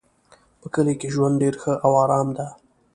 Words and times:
په 0.59 0.67
کلي 0.73 0.93
کې 0.99 1.07
ژوند 1.13 1.35
ډېر 1.43 1.55
ښه 1.61 1.73
او 1.85 1.91
آرام 2.03 2.27
ده 2.37 2.45